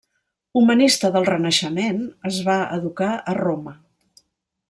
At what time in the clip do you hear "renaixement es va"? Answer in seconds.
1.27-2.57